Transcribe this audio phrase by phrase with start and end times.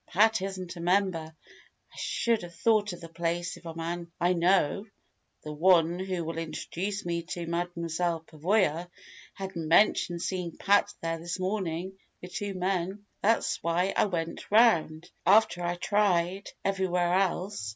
[0.07, 1.35] Pat isn't a member.
[1.93, 4.87] I shouldn't have thought of the place if a man I know
[5.43, 8.89] (the one who will introduce me to Mademoiselle Pavoya)
[9.35, 13.05] hadn't mentioned seeing Pat there this morning with two men.
[13.21, 17.69] That's why I went round, after I'd tried everywhere else.